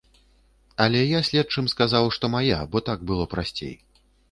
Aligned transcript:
Але 0.85 1.01
я 1.01 1.19
следчым 1.27 1.69
сказаў, 1.75 2.09
што 2.17 2.33
мая, 2.39 2.59
бо 2.73 2.77
так 2.91 3.07
было 3.15 3.31
прасцей. 3.37 3.75